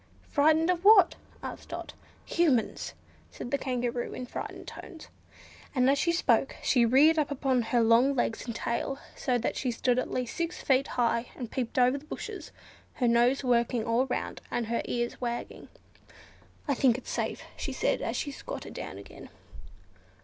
"Frightened 0.31 0.71
of 0.71 0.83
what?" 0.83 1.13
asked 1.43 1.69
Dot. 1.69 1.93
"Humans!" 2.25 2.95
said 3.29 3.51
the 3.51 3.57
Kangaroo, 3.59 4.13
in 4.15 4.25
frightened 4.25 4.65
tones; 4.67 5.09
and 5.75 5.87
as 5.87 5.99
she 5.99 6.11
spoke 6.11 6.55
she 6.63 6.87
reared 6.87 7.19
up 7.19 7.29
upon 7.29 7.61
her 7.61 7.81
long 7.83 8.15
legs 8.15 8.47
and 8.47 8.55
tail, 8.55 8.97
so 9.15 9.37
that 9.37 9.55
she 9.55 9.69
stood 9.69 9.99
at 9.99 10.09
least 10.09 10.35
six 10.35 10.59
feet 10.63 10.87
high, 10.97 11.27
and 11.35 11.51
peeped 11.51 11.77
over 11.77 11.99
the 11.99 12.05
bushes; 12.05 12.51
her 12.95 13.07
nose 13.07 13.43
working 13.43 13.85
all 13.85 14.07
round, 14.07 14.41
and 14.49 14.65
her 14.65 14.81
ears 14.85 15.21
wagging. 15.21 15.67
"I 16.67 16.73
think 16.73 16.97
it's 16.97 17.11
safe," 17.11 17.43
she 17.55 17.71
said, 17.71 18.01
as 18.01 18.15
she 18.17 18.31
squatted 18.31 18.73
down 18.73 18.97
again. 18.97 19.29